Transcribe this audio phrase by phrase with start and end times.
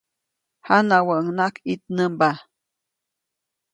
[0.65, 2.29] Janawäʼuŋnaʼajk ʼitnämba.